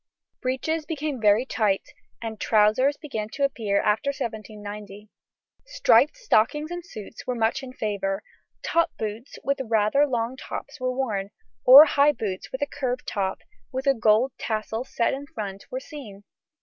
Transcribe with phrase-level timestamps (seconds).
[0.41, 1.91] Breeches became very tight,
[2.23, 5.09] and trousers begin to appear after 1790.
[5.67, 8.23] Striped stockings and suits were much in favour.
[8.63, 11.29] Top boots with rather long brown tops were worn,
[11.65, 13.41] or high boots with a curved top,
[13.71, 16.23] with a gold tassel set in front, were seen.